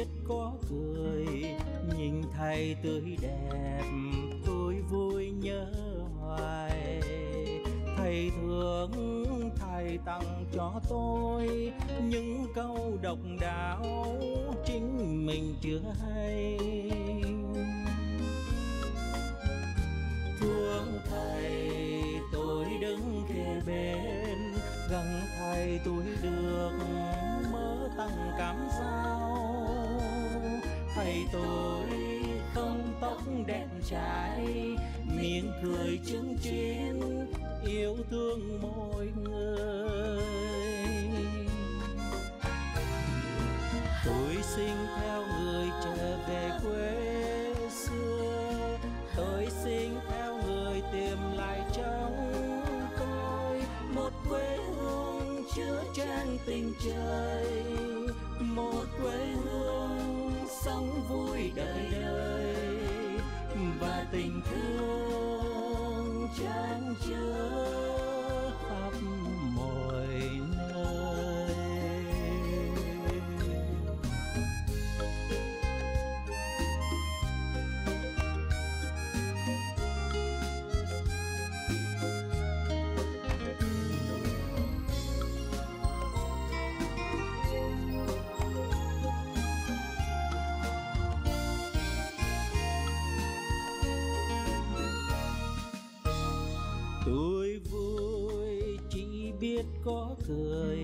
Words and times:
biết 0.00 0.06
có 0.28 0.52
cười, 0.70 1.26
nhìn 1.96 2.22
thầy 2.36 2.76
tươi 2.82 3.16
đẹp, 3.20 3.82
tôi 4.46 4.74
vui 4.90 5.30
nhớ 5.30 5.66
hoài. 6.20 7.00
Thầy 7.96 8.30
thương, 8.40 9.50
thầy 9.56 9.98
tặng 10.04 10.44
cho 10.52 10.80
tôi 10.88 11.72
những 12.02 12.46
câu 12.54 12.98
độc 13.02 13.18
đáo 13.40 14.06
chính 14.66 15.26
mình 15.26 15.54
chưa 15.60 15.80
hay. 16.02 16.58
Thương 20.40 20.98
thầy, 21.10 21.70
tôi 22.32 22.64
đứng 22.80 23.24
kề 23.28 23.60
bên, 23.66 24.38
gần 24.90 25.20
thầy 25.38 25.80
tôi 25.84 26.04
được 26.22 26.99
tôi 31.32 31.88
không 32.54 32.94
tóc 33.00 33.22
đẹp 33.46 33.66
trai, 33.90 34.46
miệng 35.16 35.52
cười 35.62 36.00
chứng 36.06 36.36
chiến 36.42 37.00
yêu 37.66 37.96
thương 38.10 38.60
mỗi 38.62 39.08
người. 39.24 40.20
Tôi 44.04 44.36
xin 44.42 44.76
theo 45.00 45.22
người 45.40 45.68
trở 45.84 46.18
về 46.28 46.50
quê 46.62 47.54
xưa, 47.70 48.78
tôi 49.16 49.48
xin 49.64 49.90
theo 50.08 50.42
người 50.46 50.82
tìm 50.92 51.18
lại 51.36 51.60
trong 51.72 52.32
tôi 52.98 53.62
một 53.94 54.10
quê 54.28 54.56
hương 54.56 55.44
chứa 55.56 55.82
chan 55.94 56.38
tình 56.46 56.72
trời, 56.84 57.64
một 58.40 58.84
quê 59.02 59.26
hương 59.44 59.89
sống 60.64 61.02
vui 61.08 61.52
đời 61.56 61.88
đời. 61.92 62.54
Và 63.80 64.06
tình 64.12 64.40
thương 64.50 66.28
chan 66.38 66.94
chứa 67.06 67.29
tôi 97.06 97.60
vui 97.70 98.78
chỉ 98.90 99.32
biết 99.40 99.62
có 99.84 100.16
cười, 100.28 100.82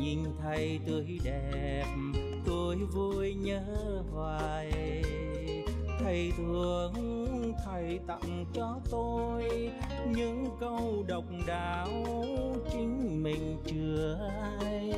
nhìn 0.00 0.18
thầy 0.42 0.80
tươi 0.86 1.18
đẹp, 1.24 1.84
tôi 2.46 2.76
vui 2.76 3.34
nhớ 3.34 3.62
hoài. 4.12 4.72
Thầy 5.98 6.32
thường 6.36 6.92
thầy 7.64 7.98
tặng 8.06 8.44
cho 8.54 8.80
tôi 8.90 9.70
những 10.16 10.46
câu 10.60 11.04
độc 11.08 11.24
đáo 11.46 11.88
chính 12.72 13.22
mình 13.22 13.56
chưa 13.66 14.30
hay. 14.60 14.92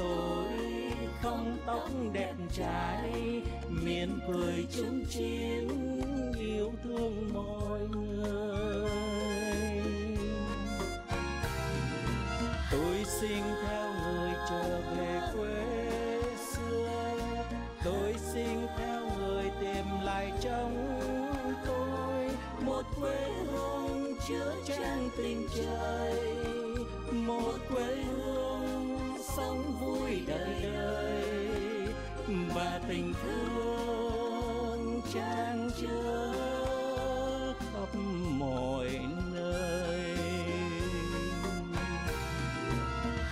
Tôi 0.00 0.46
không 1.22 1.56
tóc 1.66 1.88
đẹp 2.12 2.34
trai 2.52 3.42
miền 3.68 4.18
cười 4.28 4.66
chung 4.76 5.04
chiến 5.10 5.68
yêu 6.38 6.72
thương 6.84 7.32
mọi 7.32 7.80
người. 7.80 8.90
Tôi 12.70 13.04
xin 13.20 13.42
theo 13.66 13.92
người 13.92 14.30
trở 14.50 14.80
về 14.96 15.20
quê 15.36 16.22
xưa, 16.52 16.88
tôi 17.84 18.14
xin 18.32 18.66
theo 18.78 19.02
người 19.18 19.50
tìm 19.60 19.84
lại 20.02 20.32
trong 20.40 21.00
tôi 21.66 22.30
một 22.60 22.82
quê 23.00 23.30
hương 23.52 24.14
chứa 24.28 24.54
chan 24.66 25.08
tình 25.16 25.46
trời. 25.56 26.59
Tình 32.90 33.14
thương 33.22 35.00
trang 35.14 35.70
chứa 35.80 36.32
khắp 37.58 37.98
mọi 38.38 38.88
nơi. 39.34 40.16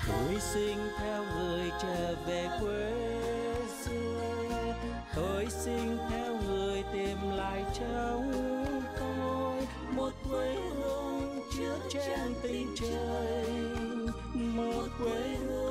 Tôi 0.08 0.40
xin 0.40 0.78
theo 0.98 1.24
người 1.24 1.70
trở 1.82 2.14
về 2.26 2.48
quê 2.60 2.92
xưa 3.84 4.74
tôi 5.16 5.46
xin 5.50 5.98
theo 6.10 6.36
người 6.48 6.84
tìm 6.92 7.16
lại 7.36 7.64
trong 7.80 8.32
tôi. 9.00 9.66
Một 9.96 10.12
quê 10.30 10.54
hương 10.54 11.40
chứa 11.56 11.78
chan 11.90 12.34
tình 12.42 12.74
trời, 12.80 13.48
một 14.34 14.86
quê 14.98 15.36
hương 15.46 15.67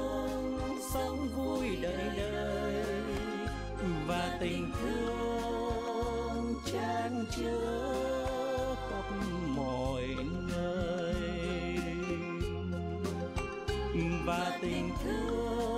tình 4.49 4.71
thương 4.81 6.55
chan 6.65 7.25
chứa 7.37 8.75
khắp 8.89 9.15
mọi 9.55 10.15
nơi. 10.49 11.13
Và 14.25 14.59
tình 14.61 14.89
thương 15.03 15.76